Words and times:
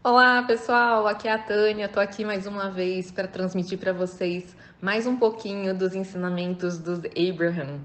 Olá, 0.00 0.44
pessoal. 0.44 1.08
Aqui 1.08 1.26
é 1.26 1.32
a 1.32 1.38
Tânia. 1.38 1.86
Estou 1.86 2.00
aqui 2.00 2.24
mais 2.24 2.46
uma 2.46 2.70
vez 2.70 3.10
para 3.10 3.26
transmitir 3.26 3.76
para 3.78 3.92
vocês 3.92 4.56
mais 4.80 5.08
um 5.08 5.16
pouquinho 5.16 5.76
dos 5.76 5.92
ensinamentos 5.92 6.78
dos 6.78 7.00
Abraham. 7.00 7.80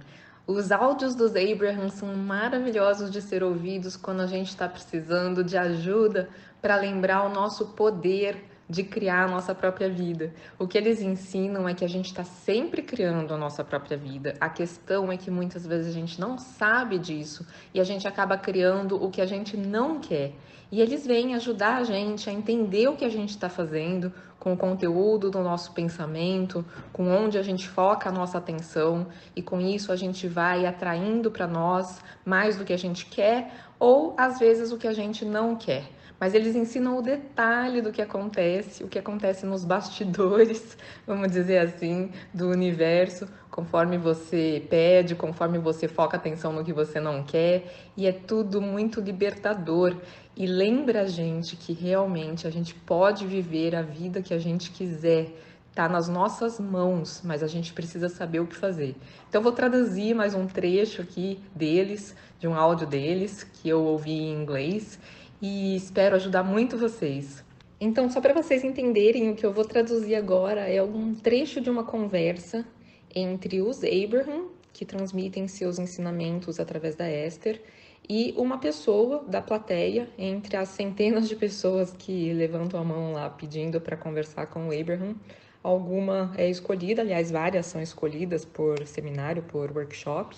Os 0.46 0.71
áudios 0.71 1.15
dos 1.15 1.31
Abraham 1.36 1.89
são 1.89 2.15
maravilhosos 2.15 3.10
de 3.10 3.20
ser 3.20 3.44
ouvidos 3.44 3.97
quando 3.97 4.21
a 4.21 4.28
gente 4.28 4.49
está 4.49 4.70
precisando 4.70 5.44
de 5.44 5.57
ajuda 5.57 6.29
para 6.62 6.76
lembrar 6.76 7.23
o 7.23 7.34
nosso 7.34 7.70
poder 7.70 8.46
de 8.74 8.83
criar 8.83 9.26
a 9.26 9.28
nossa 9.28 9.53
própria 9.53 9.87
vida. 9.87 10.33
O 10.58 10.67
que 10.67 10.79
eles 10.79 10.99
ensinam 10.99 11.69
é 11.69 11.76
que 11.76 11.85
a 11.85 11.87
gente 11.87 12.08
está 12.08 12.24
sempre 12.24 12.81
criando 12.81 13.31
a 13.31 13.38
nossa 13.38 13.63
própria 13.63 13.96
vida. 13.96 14.33
A 14.42 14.49
questão 14.49 15.12
é 15.12 15.15
que 15.15 15.29
muitas 15.29 15.65
vezes 15.67 15.96
a 15.96 15.99
gente 15.99 16.20
não 16.20 16.39
sabe 16.39 16.98
disso 16.98 17.45
e 17.71 17.80
a 17.80 17.84
gente 17.84 18.07
acaba 18.07 18.35
criando 18.35 18.95
o 18.95 19.12
que 19.12 19.21
a 19.21 19.27
gente 19.27 19.55
não 19.55 19.99
quer. 19.99 20.34
E 20.71 20.81
eles 20.81 21.05
vêm 21.05 21.35
ajudar 21.35 21.77
a 21.77 21.84
gente 21.84 22.27
a 22.27 22.34
entender 22.34 22.88
o 22.88 22.95
que 22.95 23.05
a 23.05 23.09
gente 23.09 23.30
está 23.30 23.48
fazendo 23.48 24.12
com 24.39 24.53
o 24.53 24.57
conteúdo 24.57 25.29
do 25.29 25.43
nosso 25.43 25.71
pensamento, 25.71 26.65
com 26.91 27.07
onde 27.07 27.37
a 27.37 27.43
gente 27.43 27.70
foca 27.70 28.09
a 28.09 28.12
nossa 28.12 28.40
atenção 28.40 29.05
e 29.35 29.41
com 29.43 29.62
isso 29.62 29.91
a 29.91 29.95
gente 29.95 30.27
vai 30.27 30.65
atraindo 30.65 31.29
para 31.29 31.45
nós 31.45 32.01
mais 32.26 32.57
do 32.57 32.65
que 32.65 32.73
a 32.73 32.77
gente 32.77 33.05
quer 33.05 33.53
ou 33.79 34.15
às 34.17 34.40
vezes 34.40 34.71
o 34.71 34.77
que 34.79 34.87
a 34.87 34.93
gente 34.93 35.23
não 35.23 35.55
quer 35.55 35.85
mas 36.20 36.34
eles 36.34 36.55
ensinam 36.55 36.98
o 36.98 37.02
detalhe 37.02 37.81
do 37.81 37.91
que 37.91 38.02
acontece, 38.02 38.84
o 38.84 38.88
que 38.88 38.99
acontece 38.99 39.45
nos 39.45 39.66
bastidores, 39.66 40.77
vamos 41.05 41.31
dizer 41.31 41.59
assim, 41.59 42.12
do 42.34 42.49
universo, 42.49 43.27
conforme 43.49 43.98
você 43.98 44.66
pede, 44.70 45.16
conforme 45.16 45.59
você 45.59 45.88
foca 45.88 46.18
atenção 46.18 46.54
no 46.54 46.63
que 46.63 46.73
você 46.73 46.99
não 46.99 47.23
quer, 47.23 47.91
e 47.95 48.07
é 48.07 48.12
tudo 48.12 48.62
muito 48.62 48.99
libertador. 48.99 49.95
E 50.35 50.48
lembra 50.48 51.02
a 51.02 51.07
gente 51.07 51.55
que 51.55 51.73
realmente 51.73 52.48
a 52.48 52.49
gente 52.49 52.73
pode 52.73 53.27
viver 53.27 53.76
a 53.76 53.82
vida 53.82 54.21
que 54.21 54.34
a 54.34 54.40
gente 54.40 54.71
quiser 54.71 55.32
está 55.70 55.90
nas 55.90 56.07
nossas 56.07 56.59
mãos, 56.59 57.21
mas 57.24 57.41
a 57.41 57.48
gente 57.48 57.74
precisa 57.74 58.07
saber 58.07 58.40
o 58.40 58.46
que 58.46 58.55
fazer. 58.55 58.96
Então 59.27 59.41
vou 59.41 59.52
traduzir 59.52 60.13
mais 60.13 60.35
um 60.35 60.46
trecho 60.46 61.02
aqui 61.02 61.40
deles, 61.55 62.15
de 62.40 62.48
um 62.48 62.54
áudio 62.54 62.85
deles 62.85 63.43
que 63.43 63.70
eu 63.70 63.84
ouvi 63.84 64.12
em 64.12 64.42
inglês 64.42 65.00
e 65.46 65.76
espero 65.76 66.16
ajudar 66.16 66.42
muito 66.42 66.78
vocês. 66.78 67.44
Então, 67.78 68.10
só 68.10 68.22
para 68.22 68.34
vocês 68.34 68.64
entenderem, 68.64 69.30
o 69.30 69.36
que 69.36 69.46
eu 69.46 69.52
vou 69.52 69.66
traduzir 69.66 70.16
agora 70.16 70.62
é 70.70 70.82
um 70.82 71.14
trecho 71.14 71.60
de 71.60 71.70
uma 71.70 71.84
conversa 71.84 72.66
entre 73.14 73.62
os 73.62 73.82
Abraham, 73.84 74.46
que 74.72 74.86
transmitem 74.86 75.46
seus 75.50 75.80
ensinamentos 75.80 76.62
através 76.62 76.96
da 76.96 77.12
Esther, 77.12 77.62
e 78.08 78.34
uma 78.38 78.58
pessoa 78.58 79.26
da 79.28 79.42
plateia, 79.42 80.08
entre 80.18 80.56
as 80.56 80.70
centenas 80.70 81.28
de 81.28 81.36
pessoas 81.36 81.92
que 81.92 82.32
levantam 82.32 82.80
a 82.80 82.84
mão 82.86 83.12
lá 83.12 83.30
pedindo 83.30 83.82
para 83.82 83.98
conversar 83.98 84.48
com 84.48 84.70
o 84.70 84.72
Abraham. 84.72 85.14
Alguma 85.62 86.34
é 86.38 86.50
escolhida, 86.50 87.02
aliás, 87.02 87.32
várias 87.32 87.66
são 87.66 87.82
escolhidas 87.82 88.46
por 88.46 88.88
seminário, 88.88 89.44
por 89.44 89.76
workshop. 89.76 90.38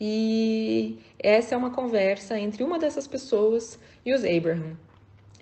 E 0.00 0.98
essa 1.18 1.54
é 1.54 1.58
uma 1.58 1.70
conversa 1.70 2.38
entre 2.38 2.62
uma 2.62 2.78
dessas 2.78 3.06
pessoas 3.06 3.78
e 4.04 4.12
os 4.12 4.24
Abraham. 4.24 4.76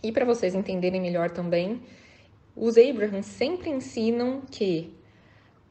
E 0.02 0.12
para 0.12 0.24
vocês 0.24 0.54
entenderem 0.54 1.00
melhor 1.00 1.30
também, 1.30 1.82
os 2.54 2.76
Abraham 2.78 3.22
sempre 3.22 3.70
ensinam 3.70 4.42
que 4.50 4.94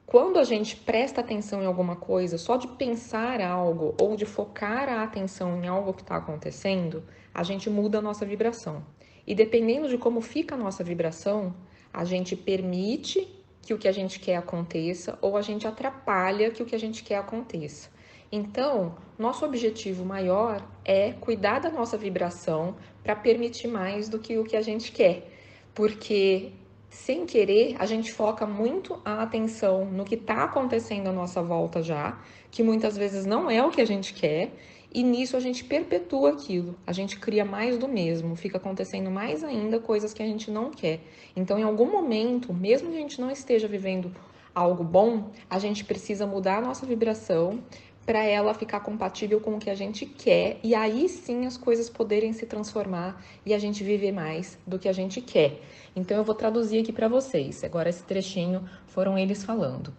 quando 0.06 0.38
a 0.38 0.44
gente 0.44 0.76
presta 0.76 1.22
atenção 1.22 1.64
em 1.64 1.66
alguma 1.66 1.96
coisa, 1.96 2.38
só 2.38 2.58
de 2.58 2.68
pensar 2.68 3.42
algo 3.42 3.96
ou 4.00 4.16
de 4.16 4.26
focar 4.26 4.90
a 4.90 5.02
atenção 5.02 5.64
em 5.64 5.68
algo 5.68 5.94
que 5.94 6.02
está 6.02 6.18
acontecendo, 6.18 7.04
a 7.34 7.42
gente 7.42 7.70
muda 7.70 8.00
a 8.00 8.02
nossa 8.02 8.26
vibração. 8.26 8.84
E 9.26 9.34
dependendo 9.34 9.88
de 9.88 9.98
como 9.98 10.20
fica 10.20 10.56
a 10.56 10.58
nossa 10.58 10.84
vibração, 10.84 11.56
a 11.92 12.04
gente 12.04 12.36
permite 12.36 13.28
que 13.62 13.74
o 13.74 13.78
que 13.78 13.88
a 13.88 13.92
gente 13.94 14.20
quer 14.20 14.36
aconteça 14.36 15.18
ou 15.22 15.38
a 15.38 15.42
gente 15.42 15.66
atrapalha 15.66 16.52
que 16.52 16.62
o 16.62 16.66
que 16.66 16.76
a 16.76 16.80
gente 16.80 17.04
quer 17.04 17.16
aconteça. 17.16 17.90
Então, 18.36 18.96
nosso 19.16 19.46
objetivo 19.46 20.04
maior 20.04 20.68
é 20.84 21.12
cuidar 21.12 21.60
da 21.60 21.70
nossa 21.70 21.96
vibração 21.96 22.76
para 23.04 23.16
permitir 23.16 23.68
mais 23.68 24.10
do 24.10 24.18
que 24.18 24.40
o 24.40 24.44
que 24.44 24.58
a 24.58 24.62
gente 24.64 24.92
quer, 24.92 25.32
porque 25.72 26.52
sem 26.90 27.28
querer 27.28 27.76
a 27.78 27.86
gente 27.86 28.12
foca 28.12 28.48
muito 28.48 29.00
a 29.06 29.22
atenção 29.22 29.86
no 29.86 30.04
que 30.04 30.16
está 30.16 30.46
acontecendo 30.46 31.10
à 31.10 31.12
nossa 31.12 31.44
volta 31.44 31.84
já, 31.84 32.20
que 32.50 32.64
muitas 32.64 32.98
vezes 32.98 33.24
não 33.24 33.52
é 33.52 33.64
o 33.64 33.70
que 33.70 33.82
a 33.82 33.86
gente 33.86 34.16
quer, 34.16 34.52
e 34.92 35.04
nisso 35.04 35.38
a 35.38 35.40
gente 35.40 35.64
perpetua 35.64 36.32
aquilo, 36.32 36.76
a 36.88 36.92
gente 36.92 37.20
cria 37.20 37.46
mais 37.46 37.78
do 37.78 37.88
mesmo, 37.88 38.36
fica 38.36 38.58
acontecendo 38.58 39.12
mais 39.12 39.44
ainda 39.44 39.80
coisas 39.80 40.12
que 40.12 40.24
a 40.24 40.26
gente 40.26 40.50
não 40.50 40.72
quer. 40.72 41.02
Então, 41.36 41.60
em 41.60 41.64
algum 41.64 41.92
momento, 41.92 42.52
mesmo 42.52 42.90
que 42.90 42.96
a 42.96 43.00
gente 43.00 43.22
não 43.22 43.30
esteja 43.30 43.68
vivendo 43.68 44.12
algo 44.56 44.84
bom, 44.84 45.32
a 45.50 45.58
gente 45.58 45.84
precisa 45.84 46.28
mudar 46.28 46.58
a 46.58 46.62
nossa 46.62 46.86
vibração 46.86 47.60
para 48.06 48.24
ela 48.24 48.54
ficar 48.54 48.82
compatível 48.82 49.40
com 49.40 49.56
o 49.56 49.60
que 49.60 49.70
a 49.70 49.76
gente 49.76 50.06
quer 50.06 50.60
e 50.64 50.76
aí 50.76 51.08
sim 51.08 51.46
as 51.46 51.58
coisas 51.58 51.90
poderem 51.90 52.34
se 52.34 52.46
transformar 52.46 53.22
e 53.46 53.54
a 53.54 53.60
gente 53.60 53.84
viver 53.84 54.12
mais 54.12 54.58
do 54.68 54.78
que 54.78 54.90
a 54.90 54.94
gente 54.94 55.22
quer. 55.22 55.62
Então 55.96 56.18
eu 56.18 56.24
vou 56.24 56.36
traduzir 56.36 56.80
aqui 56.80 56.92
para 56.92 57.08
vocês. 57.08 57.64
Agora 57.64 57.90
esse 57.90 58.04
trechinho 58.04 58.68
foram 58.88 59.18
eles 59.18 59.44
falando. 59.44 59.94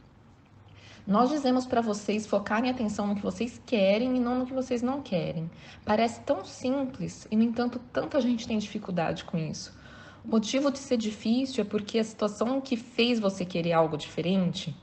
Nós 1.07 1.29
dizemos 1.29 1.67
para 1.67 1.83
vocês 1.83 2.27
focarem 2.27 2.71
atenção 2.71 3.07
no 3.07 3.15
que 3.15 3.23
vocês 3.23 3.61
querem 3.67 4.17
e 4.17 4.21
não 4.21 4.39
no 4.39 4.47
que 4.47 4.55
vocês 4.55 4.81
não 4.81 5.03
querem. 5.03 5.51
Parece 5.85 6.21
tão 6.23 6.45
simples 6.47 7.29
e, 7.31 7.37
no 7.37 7.43
entanto, 7.43 7.79
tanta 7.93 8.19
gente 8.23 8.49
tem 8.49 8.57
dificuldade 8.57 9.23
com 9.25 9.37
isso. 9.37 9.77
O 10.25 10.29
motivo 10.29 10.71
de 10.71 10.79
ser 10.79 10.97
difícil 10.97 11.63
é 11.63 11.67
porque 11.67 11.99
a 11.99 12.05
situação 12.05 12.59
que 12.59 12.75
fez 12.75 13.21
você 13.21 13.45
querer 13.45 13.75
algo 13.75 13.99
diferente, 13.99 14.75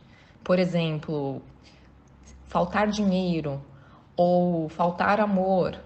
por 0.44 0.60
exemplo, 0.60 1.42
faltar 2.52 2.90
dinheiro, 2.90 3.62
ou 4.14 4.68
faltar 4.68 5.22
amor, 5.22 5.80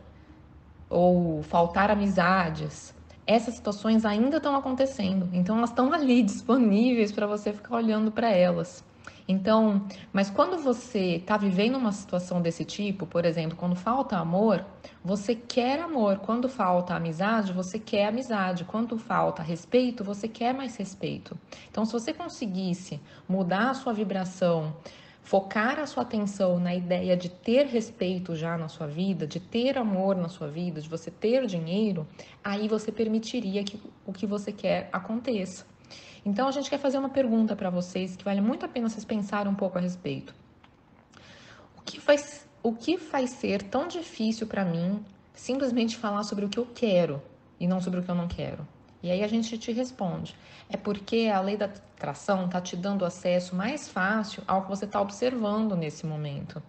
ou 0.90 1.44
faltar 1.44 1.92
amizades, 1.92 2.92
essas 3.28 3.53
situações 3.53 4.03
ainda 4.03 4.38
estão 4.38 4.56
acontecendo. 4.56 5.30
Então 5.31 5.59
elas 5.59 5.70
estão 5.70 5.94
ali 5.94 6.24
disponíveis 6.25 7.12
para 7.12 7.28
você 7.28 7.54
ficar 7.54 7.75
olhando 7.75 8.12
para 8.12 8.31
elas. 8.31 8.84
Então, 9.28 9.86
mas 10.12 10.31
quando 10.31 10.58
você 10.58 11.18
está 11.18 11.38
vivendo 11.38 11.75
uma 11.75 11.92
situação 11.92 12.42
desse 12.42 12.66
tipo, 12.66 13.06
por 13.06 13.25
exemplo, 13.25 13.56
quando 13.56 13.75
falta 13.75 14.18
amor, 14.18 14.66
você 15.04 15.36
quer 15.36 15.80
amor. 15.80 16.18
Quando 16.18 16.50
falta 16.50 16.96
amizade, 16.96 17.54
você 17.54 17.78
quer 17.78 18.08
amizade. 18.08 18.66
Quando 18.66 18.98
falta 18.98 19.44
respeito, 19.44 20.04
você 20.04 20.28
quer 20.28 20.52
mais 20.52 20.75
respeito. 20.75 21.38
Então, 21.70 21.86
se 21.86 21.94
você 21.94 22.12
conseguisse 22.12 23.00
mudar 23.30 23.70
a 23.70 23.74
sua 23.75 23.94
vibração 23.94 24.75
focar 25.25 25.80
a 25.80 25.88
sua 25.88 26.03
atenção 26.03 26.59
na 26.59 26.75
ideia 26.75 27.18
de 27.18 27.30
ter 27.30 27.66
respeito 27.66 28.36
já 28.36 28.56
na 28.59 28.68
sua 28.68 28.86
vida, 28.86 29.25
de 29.25 29.40
ter 29.40 29.75
amor 29.75 30.16
na 30.16 30.30
sua 30.30 30.47
vida, 30.47 30.80
de 30.80 30.88
você 30.88 31.09
ter 31.09 31.47
dinheiro, 31.47 32.08
aí 32.44 32.68
você 32.68 32.91
permitiria 32.91 33.63
que 33.63 33.81
o 34.06 34.13
que 34.13 34.28
você 34.28 34.52
quer 34.52 34.88
aconteça. 34.94 35.66
Então 36.24 36.47
a 36.47 36.52
gente 36.52 36.69
quer 36.69 36.78
fazer 36.78 37.00
uma 37.00 37.09
pergunta 37.09 37.56
para 37.56 37.72
vocês 37.72 38.16
que 38.16 38.24
vale 38.24 38.40
muito 38.40 38.68
a 38.68 38.69
pena 38.69 38.88
vocês 38.88 39.03
pensarem 39.03 39.52
um 39.52 39.56
pouco 39.56 39.80
a 39.80 39.81
respeito. 39.81 40.34
O 41.75 41.81
que 41.81 42.00
faz, 42.00 42.47
o 42.62 42.72
que 42.74 42.96
faz 42.96 43.31
ser 43.31 43.63
tão 43.63 43.88
difícil 43.88 44.46
para 44.46 44.63
mim 44.63 45.03
simplesmente 45.34 45.97
falar 45.97 46.22
sobre 46.22 46.46
o 46.46 46.50
que 46.50 46.59
eu 46.59 46.68
quero 46.68 47.19
e 47.59 47.68
não 47.68 47.81
sobre 47.81 48.00
o 48.00 48.03
que 48.03 48.12
eu 48.12 48.16
não 48.16 48.28
quero? 48.28 48.75
E 49.06 49.12
aí 49.12 49.24
a 49.24 49.28
gente 49.28 49.56
te 49.56 49.72
responde: 49.72 50.36
é 50.68 50.76
porque 50.76 51.30
a 51.32 51.40
lei 51.40 51.56
da 51.56 51.66
atração 51.66 52.46
está 52.46 52.60
te 52.60 52.76
dando 52.76 53.06
acesso 53.06 53.56
mais 53.56 53.88
fácil 53.88 54.42
ao 54.48 54.64
que 54.64 54.70
você 54.70 54.86
está 54.86 55.00
observando 55.00 55.76
nesse 55.76 56.08
momento 56.08 56.60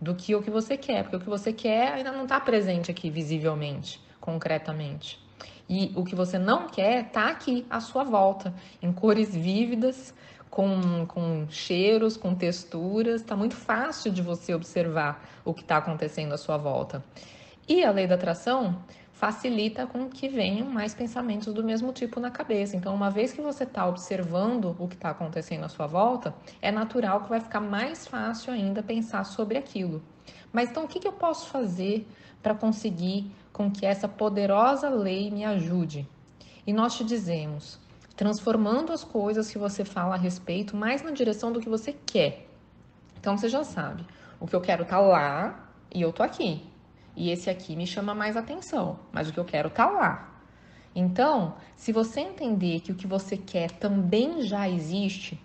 do 0.00 0.12
que 0.12 0.34
o 0.34 0.42
que 0.42 0.50
você 0.50 0.76
quer, 0.76 1.04
porque 1.04 1.18
o 1.18 1.20
que 1.20 1.28
você 1.28 1.52
quer 1.52 1.92
ainda 1.92 2.10
não 2.10 2.24
está 2.24 2.40
presente 2.40 2.90
aqui 2.90 3.08
visivelmente, 3.08 4.02
concretamente. 4.20 5.24
E 5.68 5.92
o 5.94 6.02
que 6.02 6.16
você 6.16 6.36
não 6.36 6.66
quer 6.66 7.06
está 7.06 7.28
aqui 7.28 7.64
à 7.70 7.78
sua 7.78 8.02
volta, 8.02 8.52
em 8.82 8.92
cores 8.92 9.32
vívidas, 9.32 10.12
com, 10.50 11.06
com 11.06 11.46
cheiros, 11.48 12.16
com 12.16 12.34
texturas. 12.34 13.20
Está 13.20 13.36
muito 13.36 13.54
fácil 13.54 14.10
de 14.10 14.20
você 14.20 14.52
observar 14.52 15.24
o 15.44 15.54
que 15.54 15.62
está 15.62 15.76
acontecendo 15.76 16.32
à 16.32 16.38
sua 16.38 16.56
volta. 16.56 17.04
E 17.68 17.84
a 17.84 17.92
lei 17.92 18.08
da 18.08 18.16
atração 18.16 18.82
facilita 19.18 19.84
com 19.84 20.08
que 20.08 20.28
venham 20.28 20.68
mais 20.68 20.94
pensamentos 20.94 21.52
do 21.52 21.64
mesmo 21.64 21.92
tipo 21.92 22.20
na 22.20 22.30
cabeça. 22.30 22.76
Então, 22.76 22.94
uma 22.94 23.10
vez 23.10 23.32
que 23.32 23.40
você 23.40 23.64
está 23.64 23.84
observando 23.84 24.76
o 24.78 24.86
que 24.86 24.94
está 24.94 25.10
acontecendo 25.10 25.64
à 25.64 25.68
sua 25.68 25.88
volta, 25.88 26.32
é 26.62 26.70
natural 26.70 27.22
que 27.22 27.28
vai 27.28 27.40
ficar 27.40 27.60
mais 27.60 28.06
fácil 28.06 28.52
ainda 28.52 28.80
pensar 28.80 29.24
sobre 29.24 29.58
aquilo. 29.58 30.00
Mas 30.52 30.70
então, 30.70 30.84
o 30.84 30.88
que, 30.88 31.00
que 31.00 31.08
eu 31.08 31.12
posso 31.12 31.48
fazer 31.48 32.06
para 32.40 32.54
conseguir 32.54 33.28
com 33.52 33.68
que 33.68 33.84
essa 33.84 34.06
poderosa 34.06 34.88
lei 34.88 35.32
me 35.32 35.44
ajude? 35.44 36.06
E 36.64 36.72
nós 36.72 36.96
te 36.96 37.02
dizemos, 37.02 37.76
transformando 38.14 38.92
as 38.92 39.02
coisas 39.02 39.50
que 39.50 39.58
você 39.58 39.84
fala 39.84 40.14
a 40.14 40.18
respeito 40.18 40.76
mais 40.76 41.02
na 41.02 41.10
direção 41.10 41.50
do 41.50 41.58
que 41.58 41.68
você 41.68 41.92
quer. 42.06 42.46
Então, 43.18 43.36
você 43.36 43.48
já 43.48 43.64
sabe, 43.64 44.06
o 44.38 44.46
que 44.46 44.54
eu 44.54 44.60
quero 44.60 44.84
tá 44.84 45.00
lá 45.00 45.68
e 45.92 46.00
eu 46.00 46.12
tô 46.12 46.22
aqui. 46.22 46.62
E 47.18 47.30
esse 47.30 47.50
aqui 47.50 47.74
me 47.74 47.84
chama 47.84 48.14
mais 48.14 48.36
atenção, 48.36 48.96
mas 49.10 49.28
o 49.28 49.32
que 49.32 49.40
eu 49.40 49.44
quero 49.44 49.68
tá 49.68 49.90
lá. 49.90 50.40
Então, 50.94 51.56
se 51.74 51.90
você 51.90 52.20
entender 52.20 52.78
que 52.78 52.92
o 52.92 52.94
que 52.94 53.08
você 53.08 53.36
quer 53.36 53.72
também 53.72 54.40
já 54.42 54.68
existe, 54.68 55.36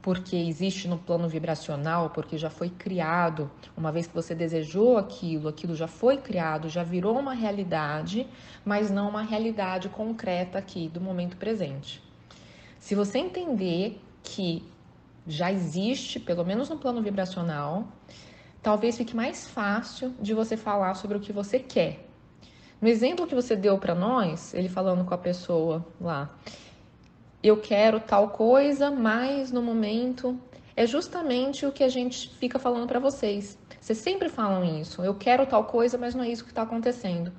porque 0.00 0.34
existe 0.34 0.88
no 0.88 0.96
plano 0.96 1.28
vibracional, 1.28 2.08
porque 2.08 2.38
já 2.38 2.48
foi 2.48 2.70
criado, 2.70 3.50
uma 3.76 3.92
vez 3.92 4.06
que 4.06 4.14
você 4.14 4.34
desejou 4.34 4.96
aquilo, 4.96 5.50
aquilo 5.50 5.76
já 5.76 5.86
foi 5.86 6.16
criado, 6.16 6.70
já 6.70 6.82
virou 6.82 7.18
uma 7.18 7.34
realidade, 7.34 8.26
mas 8.64 8.90
não 8.90 9.10
uma 9.10 9.20
realidade 9.22 9.90
concreta 9.90 10.58
aqui 10.58 10.88
do 10.88 11.00
momento 11.00 11.36
presente. 11.36 12.02
Se 12.80 12.94
você 12.94 13.18
entender 13.18 14.02
que 14.22 14.66
já 15.26 15.52
existe, 15.52 16.18
pelo 16.18 16.42
menos 16.42 16.70
no 16.70 16.78
plano 16.78 17.02
vibracional, 17.02 17.86
talvez 18.62 18.96
fique 18.96 19.14
mais 19.14 19.46
fácil 19.46 20.14
de 20.20 20.32
você 20.32 20.56
falar 20.56 20.94
sobre 20.94 21.16
o 21.16 21.20
que 21.20 21.32
você 21.32 21.58
quer. 21.58 22.06
No 22.80 22.88
exemplo 22.88 23.26
que 23.26 23.34
você 23.34 23.54
deu 23.54 23.78
para 23.78 23.94
nós, 23.94 24.54
ele 24.54 24.68
falando 24.68 25.04
com 25.04 25.14
a 25.14 25.18
pessoa 25.18 25.84
lá, 26.00 26.30
eu 27.42 27.56
quero 27.56 28.00
tal 28.00 28.30
coisa, 28.30 28.90
mas 28.90 29.50
no 29.50 29.62
momento 29.62 30.38
é 30.76 30.86
justamente 30.86 31.66
o 31.66 31.72
que 31.72 31.84
a 31.84 31.88
gente 31.88 32.28
fica 32.36 32.58
falando 32.58 32.86
para 32.86 32.98
vocês. 32.98 33.58
Vocês 33.80 33.98
sempre 33.98 34.28
falam 34.28 34.80
isso. 34.80 35.02
Eu 35.02 35.14
quero 35.14 35.44
tal 35.44 35.64
coisa, 35.64 35.98
mas 35.98 36.14
não 36.14 36.22
é 36.22 36.28
isso 36.28 36.44
que 36.44 36.50
está 36.50 36.62
acontecendo. 36.62 37.32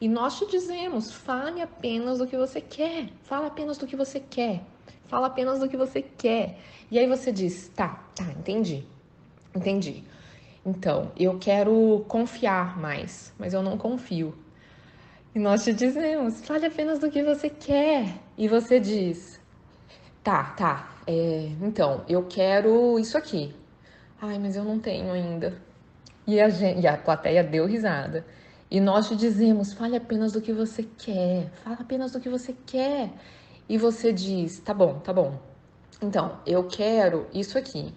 E 0.00 0.08
nós 0.08 0.38
te 0.38 0.46
dizemos, 0.46 1.12
fale 1.12 1.60
apenas 1.60 2.18
do 2.18 2.26
que 2.26 2.36
você 2.36 2.60
quer. 2.60 3.08
Fala 3.22 3.48
apenas 3.48 3.76
do 3.76 3.86
que 3.86 3.94
você 3.94 4.18
quer. 4.18 4.62
Fala 5.06 5.26
apenas 5.26 5.60
do 5.60 5.68
que 5.68 5.76
você 5.76 6.00
quer. 6.00 6.58
E 6.90 6.98
aí 6.98 7.06
você 7.06 7.30
diz, 7.30 7.68
tá, 7.68 8.02
tá, 8.14 8.24
entendi. 8.32 8.84
Entendi. 9.54 10.02
Então, 10.64 11.12
eu 11.18 11.38
quero 11.38 12.04
confiar 12.08 12.78
mais, 12.78 13.32
mas 13.38 13.54
eu 13.54 13.62
não 13.62 13.78
confio. 13.78 14.34
E 15.34 15.38
nós 15.38 15.64
te 15.64 15.72
dizemos, 15.72 16.40
fale 16.44 16.66
apenas 16.66 16.98
do 16.98 17.10
que 17.10 17.22
você 17.22 17.48
quer. 17.48 18.14
E 18.36 18.48
você 18.48 18.80
diz, 18.80 19.40
Tá, 20.22 20.44
tá. 20.56 20.90
É, 21.06 21.50
então, 21.62 22.04
eu 22.08 22.24
quero 22.26 22.98
isso 22.98 23.16
aqui. 23.16 23.54
Ai, 24.20 24.38
mas 24.38 24.54
eu 24.54 24.64
não 24.64 24.78
tenho 24.78 25.10
ainda. 25.12 25.54
E 26.26 26.38
a, 26.40 26.48
gente, 26.50 26.80
e 26.80 26.86
a 26.86 26.96
plateia 26.96 27.42
deu 27.42 27.66
risada. 27.66 28.26
E 28.70 28.80
nós 28.80 29.08
te 29.08 29.16
dizemos: 29.16 29.72
fale 29.72 29.96
apenas 29.96 30.32
do 30.32 30.40
que 30.42 30.52
você 30.52 30.82
quer. 30.98 31.50
Fala 31.64 31.78
apenas 31.80 32.12
do 32.12 32.20
que 32.20 32.28
você 32.28 32.54
quer. 32.66 33.10
E 33.68 33.78
você 33.78 34.12
diz: 34.12 34.60
tá 34.60 34.74
bom, 34.74 34.98
tá 35.00 35.12
bom. 35.12 35.40
Então, 36.02 36.38
eu 36.46 36.66
quero 36.68 37.26
isso 37.32 37.56
aqui. 37.58 37.94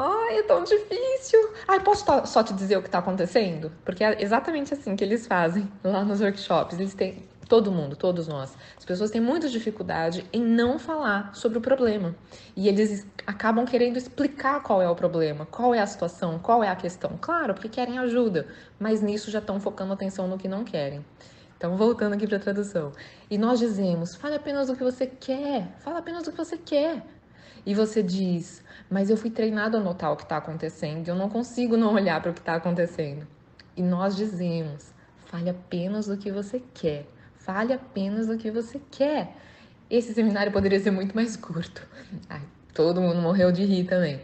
Ai, 0.00 0.38
é 0.38 0.42
tão 0.44 0.62
difícil. 0.62 1.50
Ai, 1.66 1.80
posso 1.80 2.04
só 2.26 2.42
te 2.42 2.54
dizer 2.54 2.76
o 2.76 2.82
que 2.82 2.88
está 2.88 2.98
acontecendo? 2.98 3.72
Porque 3.84 4.04
é 4.04 4.22
exatamente 4.22 4.72
assim 4.74 4.94
que 4.94 5.02
eles 5.02 5.26
fazem 5.26 5.68
lá 5.82 6.04
nos 6.04 6.20
workshops. 6.20 6.78
Eles 6.78 6.94
têm 6.94 7.28
Todo 7.48 7.72
mundo, 7.72 7.96
todos 7.96 8.28
nós. 8.28 8.54
As 8.76 8.84
pessoas 8.84 9.10
têm 9.10 9.22
muita 9.22 9.48
dificuldade 9.48 10.22
em 10.34 10.42
não 10.44 10.78
falar 10.78 11.34
sobre 11.34 11.56
o 11.56 11.62
problema. 11.62 12.14
E 12.54 12.68
eles 12.68 13.06
acabam 13.26 13.64
querendo 13.64 13.96
explicar 13.96 14.62
qual 14.62 14.82
é 14.82 14.88
o 14.88 14.94
problema, 14.94 15.46
qual 15.46 15.74
é 15.74 15.80
a 15.80 15.86
situação, 15.86 16.38
qual 16.38 16.62
é 16.62 16.68
a 16.68 16.76
questão. 16.76 17.18
Claro, 17.18 17.54
porque 17.54 17.70
querem 17.70 17.98
ajuda, 17.98 18.46
mas 18.78 19.00
nisso 19.00 19.30
já 19.30 19.38
estão 19.38 19.58
focando 19.58 19.94
atenção 19.94 20.28
no 20.28 20.36
que 20.36 20.46
não 20.46 20.62
querem. 20.62 21.02
Então, 21.56 21.74
voltando 21.74 22.12
aqui 22.12 22.26
para 22.26 22.36
a 22.36 22.40
tradução. 22.40 22.92
E 23.30 23.38
nós 23.38 23.58
dizemos: 23.58 24.14
fale 24.14 24.36
apenas 24.36 24.68
do 24.68 24.76
que 24.76 24.84
você 24.84 25.06
quer, 25.06 25.74
fala 25.78 26.00
apenas 26.00 26.24
do 26.24 26.30
que 26.30 26.36
você 26.36 26.58
quer. 26.58 27.02
E 27.64 27.74
você 27.74 28.02
diz: 28.02 28.62
mas 28.90 29.10
eu 29.10 29.16
fui 29.16 29.30
treinado 29.30 29.76
a 29.76 29.80
notar 29.80 30.12
o 30.12 30.16
que 30.16 30.22
está 30.22 30.36
acontecendo, 30.36 31.08
eu 31.08 31.14
não 31.14 31.28
consigo 31.28 31.76
não 31.76 31.94
olhar 31.94 32.20
para 32.20 32.30
o 32.30 32.34
que 32.34 32.40
está 32.40 32.54
acontecendo. 32.54 33.26
E 33.76 33.82
nós 33.82 34.16
dizemos: 34.16 34.92
fale 35.26 35.50
apenas 35.50 36.06
do 36.06 36.16
que 36.16 36.30
você 36.30 36.62
quer 36.74 37.06
fale 37.48 37.72
apenas 37.72 38.26
do 38.26 38.36
que 38.36 38.50
você 38.50 38.78
quer. 38.90 39.34
Esse 39.88 40.12
seminário 40.12 40.52
poderia 40.52 40.78
ser 40.78 40.90
muito 40.90 41.14
mais 41.14 41.34
curto. 41.34 41.86
Ai, 42.28 42.42
todo 42.74 43.00
mundo 43.00 43.22
morreu 43.22 43.50
de 43.50 43.64
rir 43.64 43.84
também. 43.84 44.20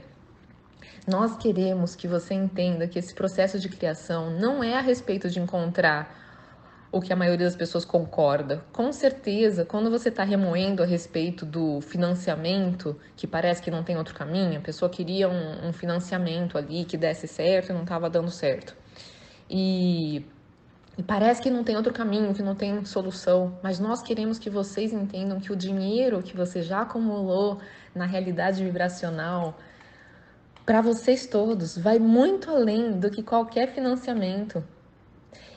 Nós 1.06 1.34
queremos 1.38 1.96
que 1.96 2.06
você 2.06 2.34
entenda 2.34 2.86
que 2.86 2.98
esse 2.98 3.14
processo 3.14 3.58
de 3.58 3.70
criação 3.70 4.28
não 4.38 4.62
é 4.62 4.76
a 4.76 4.82
respeito 4.82 5.30
de 5.30 5.40
encontrar 5.40 6.23
o 6.94 7.00
que 7.00 7.12
a 7.12 7.16
maioria 7.16 7.46
das 7.46 7.56
pessoas 7.56 7.84
concorda. 7.84 8.64
Com 8.72 8.92
certeza, 8.92 9.64
quando 9.64 9.90
você 9.90 10.10
está 10.10 10.22
remoendo 10.22 10.80
a 10.80 10.86
respeito 10.86 11.44
do 11.44 11.80
financiamento, 11.80 12.96
que 13.16 13.26
parece 13.26 13.60
que 13.60 13.68
não 13.68 13.82
tem 13.82 13.96
outro 13.96 14.14
caminho, 14.14 14.58
a 14.58 14.62
pessoa 14.62 14.88
queria 14.88 15.28
um, 15.28 15.68
um 15.68 15.72
financiamento 15.72 16.56
ali 16.56 16.84
que 16.84 16.96
desse 16.96 17.26
certo 17.26 17.70
e 17.70 17.72
não 17.72 17.82
estava 17.82 18.08
dando 18.08 18.30
certo. 18.30 18.76
E 19.50 20.24
e 20.96 21.02
parece 21.02 21.42
que 21.42 21.50
não 21.50 21.64
tem 21.64 21.76
outro 21.76 21.92
caminho, 21.92 22.32
que 22.32 22.42
não 22.42 22.54
tem 22.54 22.84
solução, 22.84 23.58
mas 23.60 23.80
nós 23.80 24.00
queremos 24.00 24.38
que 24.38 24.48
vocês 24.48 24.92
entendam 24.92 25.40
que 25.40 25.50
o 25.50 25.56
dinheiro 25.56 26.22
que 26.22 26.36
você 26.36 26.62
já 26.62 26.82
acumulou 26.82 27.58
na 27.92 28.06
realidade 28.06 28.62
vibracional, 28.62 29.58
para 30.64 30.80
vocês 30.80 31.26
todos, 31.26 31.76
vai 31.76 31.98
muito 31.98 32.48
além 32.48 32.92
do 32.92 33.10
que 33.10 33.24
qualquer 33.24 33.74
financiamento. 33.74 34.62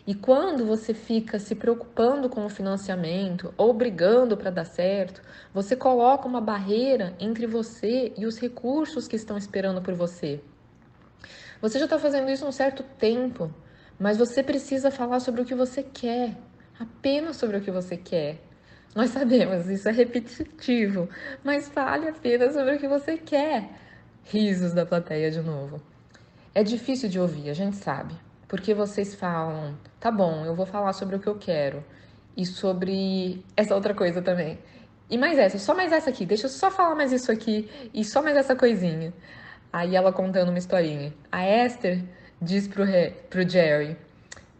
E 0.07 0.15
quando 0.15 0.65
você 0.65 0.93
fica 0.93 1.37
se 1.37 1.53
preocupando 1.53 2.29
com 2.29 2.45
o 2.45 2.49
financiamento 2.49 3.53
ou 3.57 3.73
brigando 3.73 4.37
para 4.37 4.49
dar 4.49 4.65
certo, 4.65 5.21
você 5.53 5.75
coloca 5.75 6.25
uma 6.25 6.39
barreira 6.39 7.13
entre 7.19 7.45
você 7.45 8.13
e 8.17 8.25
os 8.25 8.39
recursos 8.39 9.05
que 9.05 9.17
estão 9.17 9.37
esperando 9.37 9.81
por 9.81 9.93
você. 9.93 10.41
Você 11.61 11.77
já 11.77 11.85
está 11.85 11.99
fazendo 11.99 12.31
isso 12.31 12.47
um 12.47 12.51
certo 12.53 12.83
tempo. 12.97 13.53
Mas 13.99 14.17
você 14.17 14.43
precisa 14.43 14.91
falar 14.91 15.19
sobre 15.19 15.41
o 15.41 15.45
que 15.45 15.55
você 15.55 15.81
quer, 15.81 16.37
apenas 16.79 17.35
sobre 17.35 17.57
o 17.57 17.61
que 17.61 17.71
você 17.71 17.97
quer. 17.97 18.39
Nós 18.95 19.09
sabemos, 19.09 19.67
isso 19.67 19.89
é 19.89 19.91
repetitivo, 19.91 21.09
mas 21.43 21.67
fale 21.67 22.07
apenas 22.07 22.53
sobre 22.53 22.75
o 22.75 22.79
que 22.79 22.87
você 22.87 23.17
quer. 23.17 23.69
Risos 24.23 24.73
da 24.73 24.85
plateia 24.85 25.31
de 25.31 25.41
novo. 25.41 25.81
É 26.53 26.63
difícil 26.63 27.09
de 27.09 27.19
ouvir, 27.19 27.49
a 27.49 27.53
gente 27.53 27.77
sabe, 27.77 28.13
porque 28.47 28.73
vocês 28.73 29.13
falam, 29.13 29.77
tá 29.99 30.09
bom, 30.09 30.45
eu 30.45 30.55
vou 30.55 30.65
falar 30.65 30.93
sobre 30.93 31.15
o 31.15 31.19
que 31.19 31.27
eu 31.27 31.35
quero 31.35 31.83
e 32.35 32.45
sobre 32.45 33.43
essa 33.55 33.75
outra 33.75 33.93
coisa 33.93 34.21
também. 34.21 34.57
E 35.09 35.17
mais 35.17 35.37
essa, 35.37 35.57
só 35.57 35.73
mais 35.73 35.91
essa 35.91 36.09
aqui, 36.09 36.25
deixa 36.25 36.45
eu 36.45 36.49
só 36.49 36.69
falar 36.69 36.95
mais 36.95 37.11
isso 37.11 37.31
aqui 37.31 37.69
e 37.93 38.03
só 38.03 38.21
mais 38.21 38.37
essa 38.37 38.55
coisinha. 38.55 39.13
Aí 39.71 39.95
ela 39.95 40.11
contando 40.13 40.49
uma 40.49 40.57
historinha. 40.57 41.13
A 41.31 41.47
Esther 41.47 42.03
diz 42.41 42.67
pro, 42.67 42.83
pro 43.29 43.47
Jerry: 43.47 43.97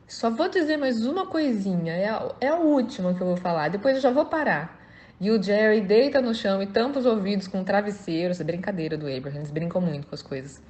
Só 0.07 0.29
vou 0.29 0.49
dizer 0.49 0.77
mais 0.77 1.05
uma 1.05 1.25
coisinha, 1.25 1.93
é 1.93 2.09
a, 2.09 2.31
é 2.41 2.47
a 2.47 2.55
última 2.55 3.13
que 3.13 3.21
eu 3.21 3.27
vou 3.27 3.37
falar, 3.37 3.69
depois 3.69 3.95
eu 3.95 4.01
já 4.01 4.11
vou 4.11 4.25
parar. 4.25 4.77
E 5.19 5.31
o 5.31 5.41
Jerry 5.41 5.81
deita 5.81 6.21
no 6.21 6.33
chão 6.33 6.61
e 6.61 6.67
tampa 6.67 6.99
os 6.99 7.05
ouvidos 7.05 7.47
com 7.47 7.63
travesseiros, 7.63 8.39
brincadeira 8.41 8.95
do 8.95 9.07
Abraham, 9.07 9.37
eles 9.37 9.49
brincam 9.49 9.81
muito 9.81 10.07
com 10.07 10.13
as 10.13 10.21
coisas, 10.21 10.61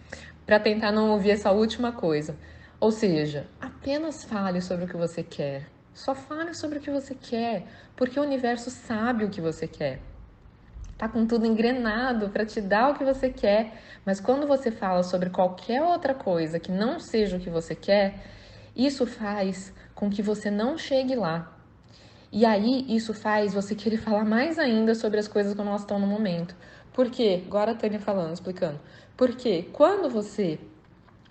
para 0.46 0.58
tentar 0.58 0.92
não 0.92 1.12
ouvir 1.12 1.32
essa 1.32 1.52
última 1.52 1.92
coisa. 1.92 2.36
Ou 2.80 2.92
seja, 2.92 3.48
apenas 3.60 4.24
fale 4.24 4.62
sobre 4.62 4.86
o 4.86 4.88
que 4.88 4.98
você 4.98 5.24
quer. 5.24 5.68
Só 5.94 6.14
fale 6.14 6.54
sobre 6.54 6.78
o 6.78 6.82
que 6.82 6.92
você 6.92 7.16
quer, 7.16 7.66
porque 7.96 8.20
o 8.20 8.24
universo 8.24 8.70
sabe 8.70 9.26
o 9.26 9.30
que 9.30 9.42
você 9.42 9.68
quer 9.68 10.00
tá 10.98 11.08
com 11.08 11.26
tudo 11.26 11.46
engrenado 11.46 12.30
para 12.30 12.46
te 12.46 12.60
dar 12.60 12.90
o 12.90 12.96
que 12.96 13.04
você 13.04 13.30
quer, 13.30 13.82
mas 14.04 14.20
quando 14.20 14.48
você 14.48 14.72
fala 14.72 15.04
sobre 15.04 15.30
qualquer 15.30 15.82
outra 15.84 16.14
coisa 16.14 16.60
que 16.60 16.72
não 16.72 17.00
seja 17.00 17.38
o 17.38 17.40
que 17.40 17.50
você 17.50 17.76
quer, 17.76 18.16
isso 18.76 19.06
faz 19.06 19.74
com 19.94 20.10
que 20.10 20.22
você 20.22 20.50
não 20.50 20.78
chegue 20.78 21.16
lá. 21.16 21.54
E 22.32 22.46
aí 22.46 22.86
isso 22.90 23.14
faz 23.14 23.54
você 23.54 23.76
querer 23.76 23.98
falar 23.98 24.26
mais 24.26 24.58
ainda 24.58 24.96
sobre 24.96 25.20
as 25.20 25.28
coisas 25.28 25.54
como 25.54 25.70
elas 25.70 25.82
estão 25.82 26.00
no 26.00 26.08
momento. 26.08 26.56
Por 26.92 27.12
quê? 27.12 27.44
Agora 27.46 27.72
a 27.72 27.76
Tânia 27.76 28.00
falando, 28.00 28.34
explicando. 28.34 28.80
Porque 29.16 29.70
quando 29.72 30.10
você 30.10 30.60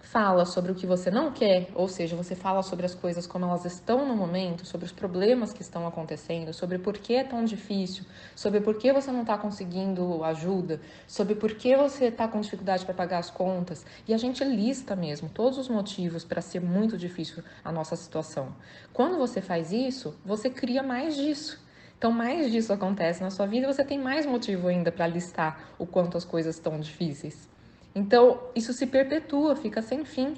fala 0.07 0.45
sobre 0.45 0.71
o 0.71 0.75
que 0.75 0.87
você 0.87 1.11
não 1.11 1.33
quer, 1.33 1.69
ou 1.75 1.89
seja, 1.89 2.15
você 2.15 2.37
fala 2.37 2.63
sobre 2.63 2.87
as 2.87 2.95
coisas 2.95 3.27
como 3.27 3.45
elas 3.45 3.65
estão 3.65 4.07
no 4.07 4.15
momento, 4.15 4.65
sobre 4.65 4.87
os 4.87 4.93
problemas 4.93 5.53
que 5.53 5.63
estão 5.63 5.87
acontecendo, 5.87 6.55
sobre 6.55 6.79
por 6.79 6.97
que 6.97 7.17
é 7.17 7.25
tão 7.25 7.45
difícil, 7.45 8.05
sobre 8.35 8.61
por 8.61 8.79
que 8.79 8.93
você 8.93 9.11
não 9.11 9.23
está 9.23 9.37
conseguindo 9.37 10.23
ajuda, 10.23 10.81
sobre 11.09 11.35
por 11.35 11.55
que 11.55 11.77
você 11.77 12.05
está 12.07 12.29
com 12.29 12.41
dificuldade 12.41 12.85
para 12.85 12.95
pagar 12.95 13.19
as 13.19 13.31
contas, 13.31 13.85
e 14.07 14.15
a 14.15 14.17
gente 14.17 14.45
lista 14.45 14.95
mesmo 14.95 15.29
todos 15.29 15.59
os 15.59 15.69
motivos 15.69 16.25
para 16.25 16.41
ser 16.41 16.61
muito 16.61 16.97
difícil 16.97 17.43
a 17.65 17.73
nossa 17.73 17.97
situação. 17.97 18.55
Quando 18.93 19.19
você 19.19 19.43
faz 19.43 19.73
isso, 19.73 20.17
você 20.25 20.49
cria 20.49 20.85
mais 20.85 21.17
disso. 21.17 21.61
Então, 21.99 22.13
mais 22.13 22.53
disso 22.53 22.73
acontece 22.73 23.23
na 23.23 23.31
sua 23.31 23.47
vida 23.47 23.67
e 23.67 23.73
você 23.73 23.85
tem 23.85 23.99
mais 23.99 24.25
motivo 24.25 24.69
ainda 24.69 24.93
para 24.93 25.07
listar 25.09 25.71
o 25.79 25.87
quanto 25.87 26.17
as 26.17 26.25
coisas 26.25 26.55
estão 26.55 26.79
difíceis. 26.79 27.56
Então, 27.97 28.38
isso 28.55 28.75
se 28.75 28.87
perpetua, 28.87 29.57
fica 29.57 29.81
sem 29.81 30.05
fim. 30.05 30.35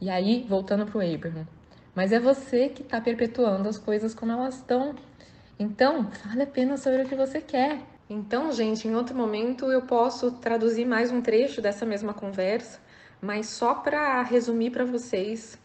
E 0.00 0.10
aí, 0.10 0.44
voltando 0.48 0.84
para 0.84 0.98
o 0.98 1.14
Abraham, 1.14 1.46
mas 1.94 2.10
é 2.10 2.18
você 2.18 2.68
que 2.68 2.82
está 2.82 3.00
perpetuando 3.00 3.68
as 3.68 3.78
coisas 3.78 4.12
como 4.12 4.32
elas 4.32 4.56
estão. 4.56 4.92
Então, 5.56 6.10
fale 6.10 6.42
apenas 6.42 6.80
sobre 6.80 7.04
o 7.04 7.08
que 7.08 7.14
você 7.14 7.40
quer. 7.40 7.80
Então, 8.10 8.50
gente, 8.50 8.88
em 8.88 8.96
outro 8.96 9.14
momento 9.14 9.70
eu 9.70 9.82
posso 9.82 10.32
traduzir 10.32 10.84
mais 10.84 11.12
um 11.12 11.22
trecho 11.22 11.62
dessa 11.62 11.86
mesma 11.86 12.12
conversa, 12.12 12.80
mas 13.22 13.46
só 13.46 13.74
para 13.74 14.20
resumir 14.22 14.70
para 14.70 14.84
vocês 14.84 15.56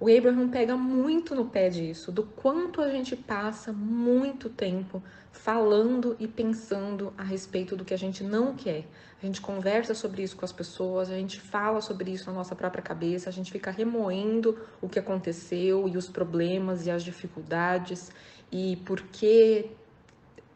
O 0.00 0.08
Abraham 0.08 0.48
pega 0.48 0.78
muito 0.78 1.34
no 1.34 1.44
pé 1.44 1.68
disso, 1.68 2.10
do 2.10 2.22
quanto 2.22 2.80
a 2.80 2.88
gente 2.88 3.14
passa 3.14 3.70
muito 3.70 4.48
tempo 4.48 5.02
falando 5.30 6.16
e 6.18 6.26
pensando 6.26 7.12
a 7.18 7.22
respeito 7.22 7.76
do 7.76 7.84
que 7.84 7.92
a 7.92 7.98
gente 7.98 8.24
não 8.24 8.54
quer. 8.56 8.86
A 9.22 9.26
gente 9.26 9.42
conversa 9.42 9.94
sobre 9.94 10.22
isso 10.22 10.38
com 10.38 10.44
as 10.46 10.52
pessoas, 10.52 11.10
a 11.10 11.14
gente 11.14 11.38
fala 11.38 11.82
sobre 11.82 12.10
isso 12.12 12.30
na 12.30 12.32
nossa 12.32 12.56
própria 12.56 12.82
cabeça, 12.82 13.28
a 13.28 13.32
gente 13.32 13.52
fica 13.52 13.70
remoendo 13.70 14.58
o 14.80 14.88
que 14.88 14.98
aconteceu 14.98 15.86
e 15.86 15.98
os 15.98 16.08
problemas 16.08 16.86
e 16.86 16.90
as 16.90 17.04
dificuldades 17.04 18.10
e 18.50 18.76
por 18.86 19.02
que 19.02 19.70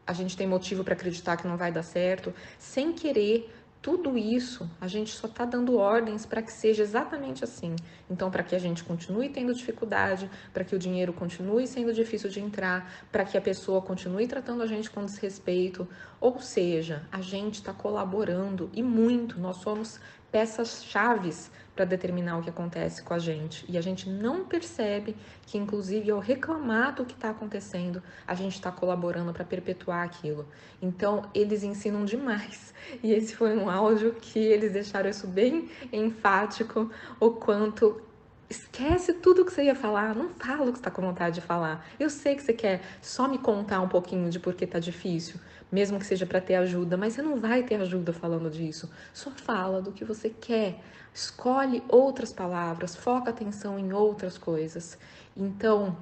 a 0.07 0.15
gente 0.15 0.39
tem 0.39 0.47
motivo 0.47 0.83
para 0.83 0.95
acreditar 0.95 1.37
que 1.37 1.47
não 1.47 1.59
vai 1.59 1.71
dar 1.71 1.83
certo, 1.83 2.33
sem 2.59 2.95
querer 2.95 3.51
tudo 3.85 4.17
isso 4.17 4.67
a 4.81 4.89
gente 4.89 5.11
só 5.11 5.27
está 5.27 5.45
dando 5.45 5.77
ordens 5.77 6.25
para 6.25 6.41
que 6.41 6.51
seja 6.51 6.83
exatamente 6.83 7.45
assim. 7.45 7.77
Então, 8.09 8.31
para 8.31 8.43
que 8.43 8.57
a 8.57 8.59
gente 8.59 8.83
continue 8.83 9.29
tendo 9.29 9.53
dificuldade, 9.53 10.31
para 10.55 10.65
que 10.65 10.75
o 10.75 10.79
dinheiro 10.79 11.13
continue 11.13 11.67
sendo 11.67 11.93
difícil 11.93 12.31
de 12.31 12.41
entrar, 12.41 12.91
para 13.13 13.27
que 13.27 13.37
a 13.37 13.43
pessoa 13.43 13.83
continue 13.83 14.27
tratando 14.27 14.63
a 14.63 14.67
gente 14.67 14.89
com 14.89 15.05
desrespeito. 15.05 15.87
Ou 16.19 16.41
seja, 16.41 17.03
a 17.13 17.21
gente 17.21 17.57
está 17.57 17.75
colaborando 17.75 18.71
e 18.73 18.83
muito. 18.83 19.39
Nós 19.39 19.57
somos 19.59 20.01
peças 20.35 20.85
chaves 20.85 21.49
para 21.77 21.85
determinar 21.85 22.39
o 22.39 22.43
que 22.43 22.51
acontece 22.51 23.05
com 23.05 23.15
a 23.15 23.21
gente. 23.21 23.65
E 23.69 23.79
a 23.79 23.81
gente 23.81 24.11
não 24.11 24.45
percebe 24.45 25.15
que, 25.47 25.57
inclusive, 25.57 26.11
ao 26.11 26.19
reclamar 26.19 26.93
do 26.93 27.05
que 27.05 27.13
está 27.13 27.31
acontecendo, 27.31 28.03
a 28.27 28.35
gente 28.35 28.55
está 28.55 28.73
colaborando 28.73 29.33
para 29.33 29.45
perpetuar 29.45 30.05
aquilo. 30.05 30.45
Então, 30.83 31.23
eles 31.33 31.63
ensinam 31.63 32.05
demais. 32.05 32.75
E 33.01 33.13
esse 33.13 33.37
foi 33.37 33.57
um 33.57 33.71
áudio 33.71 34.17
que 34.21 34.41
eles 34.41 34.73
deixaram 34.73 35.09
isso 35.09 35.29
bem 35.29 35.71
enfático, 35.93 36.91
o 37.21 37.31
quanto 37.31 38.03
Esquece 38.49 39.15
tudo 39.15 39.45
que 39.45 39.53
você 39.53 39.65
ia 39.65 39.75
falar, 39.75 40.15
não 40.15 40.29
fala 40.29 40.69
o 40.69 40.73
que 40.73 40.79
está 40.79 40.91
com 40.91 41.01
vontade 41.01 41.37
de 41.37 41.41
falar. 41.41 41.87
Eu 41.99 42.11
sei 42.11 42.35
que 42.35 42.43
você 42.43 42.53
quer 42.53 42.83
só 43.01 43.27
me 43.27 43.39
contar 43.39 43.81
um 43.81 43.89
pouquinho 43.89 44.29
de 44.29 44.39
por 44.39 44.55
que 44.55 44.67
tá 44.67 44.79
difícil, 44.79 45.41
mesmo 45.73 45.99
que 45.99 46.07
seja 46.07 46.27
para 46.27 46.41
ter 46.41 46.57
ajuda, 46.57 46.97
mas 46.97 47.15
você 47.15 47.23
não 47.23 47.41
vai 47.41 47.63
ter 47.63 47.81
ajuda 47.81 48.13
falando 48.13 48.51
disso. 48.51 48.91
Só 49.13 49.31
fala 49.31 49.81
do 49.81 49.93
que 49.93 50.05
você 50.05 50.29
quer. 50.29 50.79
Escolhe 51.13 51.83
outras 51.89 52.33
palavras, 52.33 52.95
foca 52.95 53.31
atenção 53.31 53.79
em 53.79 53.93
outras 53.93 54.37
coisas. 54.37 54.99
Então, 55.37 55.97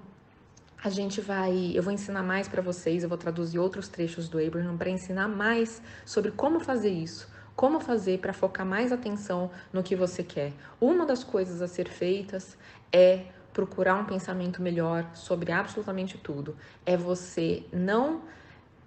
a 0.82 0.90
gente 0.90 1.20
vai, 1.20 1.72
eu 1.74 1.82
vou 1.82 1.92
ensinar 1.92 2.24
mais 2.24 2.48
para 2.48 2.60
vocês, 2.60 3.04
eu 3.04 3.08
vou 3.08 3.16
traduzir 3.16 3.58
outros 3.58 3.86
trechos 3.86 4.28
do 4.28 4.44
Abraham 4.44 4.76
para 4.76 4.90
ensinar 4.90 5.28
mais 5.28 5.80
sobre 6.04 6.32
como 6.32 6.58
fazer 6.58 6.90
isso. 6.90 7.31
Como 7.54 7.80
fazer 7.80 8.18
para 8.18 8.32
focar 8.32 8.66
mais 8.66 8.92
atenção 8.92 9.50
no 9.72 9.82
que 9.82 9.94
você 9.94 10.22
quer? 10.22 10.52
Uma 10.80 11.04
das 11.04 11.22
coisas 11.22 11.60
a 11.60 11.68
ser 11.68 11.88
feitas 11.88 12.56
é 12.92 13.26
procurar 13.52 13.96
um 13.96 14.04
pensamento 14.04 14.62
melhor 14.62 15.08
sobre 15.14 15.52
absolutamente 15.52 16.16
tudo. 16.16 16.56
É 16.86 16.96
você 16.96 17.64
não 17.72 18.22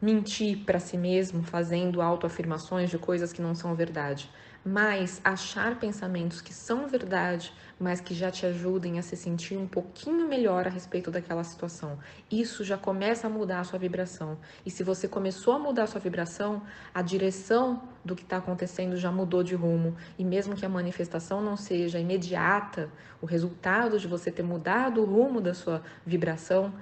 mentir 0.01 0.65
para 0.65 0.79
si 0.79 0.97
mesmo 0.97 1.43
fazendo 1.43 2.01
autoafirmações 2.01 2.89
de 2.89 2.97
coisas 2.97 3.31
que 3.31 3.41
não 3.41 3.55
são 3.55 3.75
verdade 3.75 4.29
mas 4.65 5.21
achar 5.23 5.79
pensamentos 5.79 6.41
que 6.41 6.51
são 6.51 6.87
verdade, 6.87 7.53
mas 7.79 8.01
que 8.01 8.15
já 8.15 8.31
te 8.31 8.47
ajudem 8.47 8.97
a 8.97 9.03
se 9.03 9.15
sentir 9.15 9.55
um 9.55 9.67
pouquinho 9.67 10.27
melhor 10.27 10.65
a 10.65 10.71
respeito 10.71 11.11
daquela 11.11 11.43
situação. 11.43 11.99
Isso 12.31 12.63
já 12.63 12.75
começa 12.75 13.27
a 13.27 13.29
mudar 13.29 13.59
a 13.59 13.63
sua 13.63 13.77
vibração. 13.77 14.39
E 14.65 14.71
se 14.71 14.81
você 14.81 15.07
começou 15.07 15.53
a 15.53 15.59
mudar 15.59 15.83
a 15.83 15.87
sua 15.87 16.01
vibração, 16.01 16.63
a 16.91 17.03
direção 17.03 17.83
do 18.03 18.15
que 18.15 18.23
está 18.23 18.37
acontecendo 18.37 18.97
já 18.97 19.11
mudou 19.11 19.43
de 19.43 19.53
rumo. 19.53 19.95
E 20.17 20.25
mesmo 20.25 20.55
que 20.55 20.65
a 20.65 20.69
manifestação 20.69 21.41
não 21.41 21.55
seja 21.55 21.99
imediata, 21.99 22.89
o 23.21 23.27
resultado 23.27 23.99
de 23.99 24.07
você 24.07 24.31
ter 24.31 24.43
mudado 24.43 24.99
o 25.01 25.05
rumo 25.05 25.39
da 25.39 25.53
sua 25.53 25.83
vibração 26.03 26.73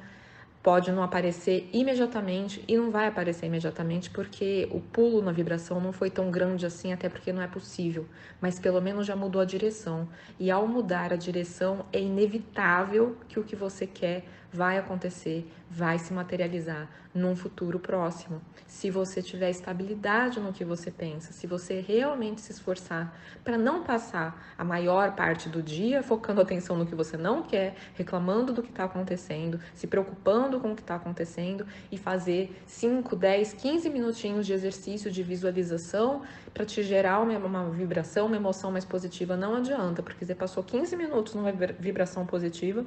pode 0.64 0.94
não 0.94 1.04
aparecer 1.04 1.70
imediatamente 1.74 2.64
e 2.66 2.78
não 2.78 2.90
vai 2.90 3.06
aparecer 3.08 3.48
imediatamente 3.48 4.10
porque 4.10 4.70
o 4.72 4.80
pulo 4.80 5.22
na 5.22 5.34
vibração 5.34 5.82
não 5.82 5.92
foi 5.92 6.10
tão 6.10 6.32
grande 6.32 6.66
assim, 6.66 6.94
até 6.94 7.10
porque 7.10 7.34
não 7.34 7.42
é 7.42 7.48
possível, 7.48 8.08
mas 8.40 8.58
pelo 8.60 8.82
menos 8.82 9.06
já 9.06 9.16
mudou 9.16 9.42
a 9.42 9.46
direção. 9.46 10.08
E 10.40 10.50
ao 10.50 10.66
mudar 10.66 11.12
a 11.12 11.18
direção, 11.18 11.86
é 11.92 12.00
inevitável 12.00 13.18
que 13.28 13.38
o 13.38 13.44
que 13.44 13.58
você 13.58 13.86
quer 13.86 14.24
vai 14.54 14.78
acontecer, 14.78 15.52
vai 15.70 15.98
se 15.98 16.14
materializar 16.14 16.88
num 17.14 17.36
futuro 17.36 17.80
próximo. 17.80 18.42
Se 18.68 18.90
você 18.90 19.22
tiver 19.22 19.50
estabilidade 19.50 20.40
no 20.40 20.54
que 20.54 20.64
você 20.64 20.92
pensa, 20.92 21.34
se 21.34 21.46
você 21.46 21.80
realmente 21.80 22.42
se 22.42 22.52
esforçar 22.52 23.16
para 23.44 23.58
não 23.58 23.84
passar 23.84 24.54
a 24.58 24.64
maior 24.64 25.16
parte 25.16 25.50
do 25.50 25.62
dia 25.62 26.02
focando 26.02 26.42
atenção 26.42 26.76
no 26.76 26.86
que 26.86 26.96
você 26.96 27.18
não 27.18 27.44
quer, 27.44 27.76
reclamando 27.96 28.54
do 28.54 28.64
que 28.64 28.70
está 28.70 28.84
acontecendo, 28.84 29.60
se 29.74 29.88
preocupando 29.88 30.60
com 30.60 30.72
o 30.72 30.76
que 30.76 30.82
está 30.82 30.96
acontecendo 30.96 31.66
e 31.92 31.98
fazer 31.98 32.56
5, 32.68 33.16
10, 33.16 33.54
15 33.54 33.90
minutinhos 33.90 34.46
de 34.46 34.54
exercício 34.54 35.12
de 35.12 35.24
visualização 35.24 36.22
para 36.54 36.66
te 36.66 36.84
gerar 36.84 37.20
uma, 37.20 37.38
uma 37.38 37.70
vibração, 37.70 38.28
uma 38.28 38.36
emoção 38.36 38.72
mais 38.72 38.86
positiva, 38.86 39.36
não 39.36 39.56
adianta, 39.56 40.04
porque 40.04 40.26
você 40.26 40.36
passou 40.36 40.64
15 40.64 40.96
minutos 40.96 41.34
numa 41.34 41.52
vibração 41.52 42.26
positiva 42.26 42.86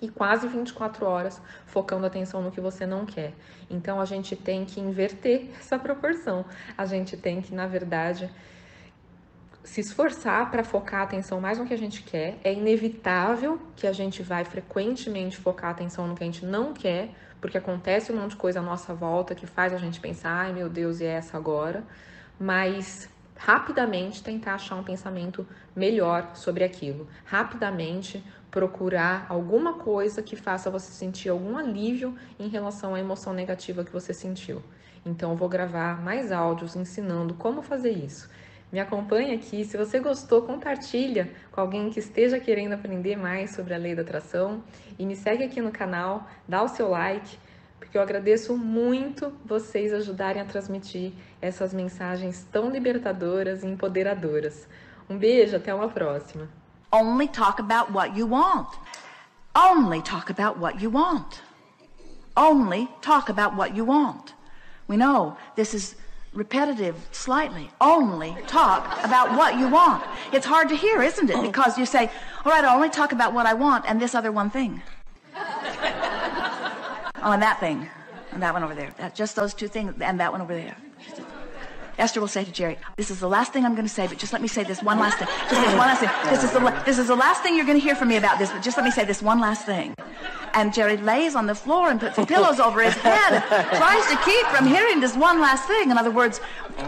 e 0.00 0.08
quase 0.08 0.46
24 0.46 1.06
horas 1.06 1.40
focando 1.66 2.06
atenção 2.06 2.42
no 2.42 2.50
que 2.50 2.60
você 2.60 2.86
não 2.86 3.06
quer. 3.06 3.32
Então 3.70 4.00
a 4.00 4.04
gente 4.04 4.36
tem 4.36 4.64
que 4.64 4.80
inverter 4.80 5.50
essa 5.58 5.78
proporção. 5.78 6.44
A 6.76 6.84
gente 6.84 7.16
tem 7.16 7.40
que, 7.40 7.54
na 7.54 7.66
verdade, 7.66 8.30
se 9.62 9.80
esforçar 9.80 10.50
para 10.50 10.62
focar 10.62 11.00
a 11.00 11.04
atenção 11.04 11.40
mais 11.40 11.58
no 11.58 11.66
que 11.66 11.72
a 11.72 11.78
gente 11.78 12.02
quer. 12.02 12.38
É 12.44 12.52
inevitável 12.52 13.60
que 13.74 13.86
a 13.86 13.92
gente 13.92 14.22
vai 14.22 14.44
frequentemente 14.44 15.36
focar 15.36 15.70
a 15.70 15.72
atenção 15.72 16.06
no 16.06 16.14
que 16.14 16.22
a 16.22 16.26
gente 16.26 16.44
não 16.44 16.74
quer, 16.74 17.10
porque 17.40 17.56
acontece 17.56 18.12
um 18.12 18.16
monte 18.16 18.32
de 18.32 18.36
coisa 18.36 18.60
à 18.60 18.62
nossa 18.62 18.94
volta 18.94 19.34
que 19.34 19.46
faz 19.46 19.72
a 19.72 19.78
gente 19.78 20.00
pensar, 20.00 20.30
ai 20.30 20.52
meu 20.52 20.68
Deus, 20.68 21.00
e 21.00 21.04
é 21.04 21.14
essa 21.14 21.36
agora? 21.36 21.82
Mas 22.38 23.08
rapidamente 23.36 24.22
tentar 24.22 24.54
achar 24.54 24.76
um 24.76 24.84
pensamento 24.84 25.46
melhor 25.74 26.30
sobre 26.34 26.64
aquilo. 26.64 27.08
Rapidamente 27.24 28.24
procurar 28.50 29.26
alguma 29.28 29.74
coisa 29.74 30.22
que 30.22 30.36
faça 30.36 30.70
você 30.70 30.92
sentir 30.92 31.28
algum 31.28 31.56
alívio 31.56 32.16
em 32.38 32.48
relação 32.48 32.94
à 32.94 33.00
emoção 33.00 33.32
negativa 33.32 33.84
que 33.84 33.92
você 33.92 34.14
sentiu. 34.14 34.62
Então, 35.04 35.32
eu 35.32 35.36
vou 35.36 35.48
gravar 35.48 36.02
mais 36.02 36.32
áudios 36.32 36.76
ensinando 36.76 37.34
como 37.34 37.62
fazer 37.62 37.90
isso. 37.90 38.30
Me 38.72 38.80
acompanhe 38.80 39.34
aqui. 39.34 39.64
Se 39.64 39.76
você 39.76 40.00
gostou, 40.00 40.42
compartilha 40.42 41.30
com 41.52 41.60
alguém 41.60 41.90
que 41.90 42.00
esteja 42.00 42.40
querendo 42.40 42.72
aprender 42.72 43.16
mais 43.16 43.50
sobre 43.50 43.74
a 43.74 43.76
lei 43.76 43.94
da 43.94 44.02
atração 44.02 44.64
e 44.98 45.06
me 45.06 45.14
segue 45.14 45.44
aqui 45.44 45.60
no 45.60 45.70
canal, 45.70 46.28
dá 46.48 46.62
o 46.62 46.68
seu 46.68 46.88
like, 46.88 47.38
porque 47.84 47.98
eu 47.98 48.02
agradeço 48.02 48.56
muito 48.56 49.32
vocês 49.44 49.92
ajudarem 49.92 50.40
a 50.40 50.44
transmitir 50.44 51.12
essas 51.40 51.74
mensagens 51.74 52.46
tão 52.50 52.70
libertadoras 52.70 53.62
e 53.62 53.66
empoderadoras. 53.66 54.66
Um 55.08 55.18
beijo, 55.18 55.56
até 55.56 55.72
uma 55.72 55.88
próxima. 55.88 56.48
Only 56.90 57.28
talk 57.28 57.60
about 57.60 57.92
what 57.92 58.18
you 58.18 58.26
want. 58.26 58.68
Only 59.54 60.02
talk 60.02 60.30
about 60.30 60.58
what 60.58 60.82
you 60.82 60.90
want. 60.90 61.42
Only 62.36 62.88
talk 63.00 63.30
about 63.30 63.56
what 63.56 63.76
you 63.76 63.86
want. 63.86 64.34
We 64.88 64.96
know 64.96 65.36
this 65.54 65.74
is 65.74 65.94
repetitive 66.32 66.96
slightly. 67.12 67.70
Only 67.80 68.34
talk 68.46 69.04
about 69.04 69.36
what 69.36 69.58
you 69.58 69.68
want. 69.68 70.02
It's 70.32 70.46
hard 70.46 70.68
to 70.70 70.76
hear, 70.76 71.02
isn't 71.02 71.30
it? 71.30 71.40
Because 71.42 71.78
you 71.78 71.86
say, 71.86 72.10
all 72.44 72.52
right, 72.52 72.64
I'll 72.64 72.76
only 72.76 72.90
talk 72.90 73.12
about 73.12 73.34
what 73.34 73.46
I 73.46 73.54
want 73.54 73.84
and 73.86 74.00
this 74.00 74.14
other 74.14 74.32
one 74.32 74.50
thing. 74.50 74.82
Oh, 77.24 77.32
and 77.32 77.42
that 77.42 77.58
thing. 77.60 77.88
And 78.32 78.42
that 78.42 78.52
one 78.52 78.62
over 78.62 78.74
there. 78.74 78.90
That, 78.98 79.14
just 79.14 79.36
those 79.36 79.54
two 79.54 79.68
things 79.68 79.94
and 80.00 80.20
that 80.20 80.32
one 80.32 80.40
over 80.40 80.54
there. 80.54 80.76
Esther 81.96 82.20
will 82.20 82.28
say 82.28 82.44
to 82.44 82.50
Jerry, 82.50 82.76
this 82.96 83.10
is 83.10 83.20
the 83.20 83.28
last 83.28 83.52
thing 83.52 83.64
I'm 83.64 83.74
going 83.74 83.86
to 83.86 83.92
say, 83.92 84.08
but 84.08 84.18
just 84.18 84.32
let 84.32 84.42
me 84.42 84.48
say 84.48 84.64
this 84.64 84.82
one 84.82 84.98
last 84.98 85.18
thing. 85.18 85.28
Just 85.48 85.50
this 85.50 85.68
one 85.68 85.78
last 85.78 86.00
thing. 86.00 86.10
This 86.28 86.42
is 86.42 86.50
the, 86.50 86.82
this 86.84 86.98
is 86.98 87.06
the 87.06 87.14
last 87.14 87.42
thing 87.42 87.54
you're 87.54 87.66
going 87.66 87.78
to 87.78 87.84
hear 87.84 87.94
from 87.94 88.08
me 88.08 88.16
about 88.16 88.38
this, 88.38 88.50
but 88.50 88.62
just 88.62 88.76
let 88.76 88.84
me 88.84 88.90
say 88.90 89.04
this 89.04 89.22
one 89.22 89.40
last 89.40 89.64
thing. 89.64 89.94
And 90.54 90.72
Jerry 90.72 90.96
lays 90.96 91.34
on 91.34 91.46
the 91.46 91.54
floor 91.54 91.90
and 91.90 91.98
puts 91.98 92.16
pillows 92.26 92.60
over 92.60 92.82
his 92.82 92.94
head, 92.94 93.42
tries 93.76 94.06
to 94.06 94.16
keep 94.24 94.46
from 94.46 94.66
hearing 94.66 95.00
this 95.00 95.16
one 95.16 95.40
last 95.40 95.66
thing. 95.66 95.90
In 95.90 95.98
other 95.98 96.10
words, 96.10 96.40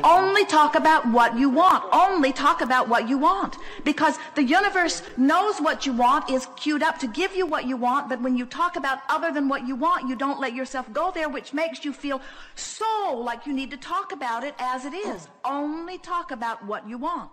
only 0.05 0.45
talk 0.45 0.75
about 0.75 1.07
what 1.11 1.37
you 1.37 1.51
want. 1.51 1.85
Only 1.93 2.33
talk 2.33 2.61
about 2.61 2.89
what 2.89 3.09
you 3.09 3.19
want. 3.19 3.57
Because 3.85 4.19
the 4.35 4.45
universe 4.45 5.03
knows 5.17 5.59
what 5.59 5.85
you 5.85 5.93
want, 5.93 6.31
is 6.31 6.47
queued 6.57 6.83
up 6.83 6.99
to 6.99 7.07
give 7.09 7.35
you 7.35 7.47
what 7.47 7.67
you 7.67 7.77
want, 7.77 8.09
but 8.09 8.21
when 8.21 8.37
you 8.37 8.47
talk 8.47 8.77
about 8.77 8.99
other 9.09 9.33
than 9.33 9.49
what 9.49 9.67
you 9.67 9.75
want, 9.75 10.09
you 10.09 10.17
don't 10.17 10.41
let 10.41 10.55
yourself 10.55 10.93
go 10.93 11.11
there, 11.11 11.29
which 11.29 11.53
makes 11.53 11.85
you 11.85 11.93
feel 11.93 12.21
so 12.55 13.21
like 13.25 13.47
you 13.47 13.53
need 13.53 13.71
to 13.71 13.77
talk 13.77 14.13
about 14.13 14.45
it 14.45 14.55
as 14.59 14.85
it 14.85 14.95
is. 14.95 15.29
Only 15.45 15.99
talk 15.99 16.31
about 16.31 16.65
what 16.65 16.89
you 16.89 16.99
want. 16.99 17.33